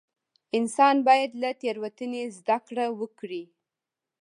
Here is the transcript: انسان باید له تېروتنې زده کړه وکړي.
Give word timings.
انسان 0.57 0.95
باید 1.07 1.31
له 1.41 1.49
تېروتنې 1.61 2.23
زده 2.37 2.57
کړه 2.67 2.85
وکړي. 2.99 3.43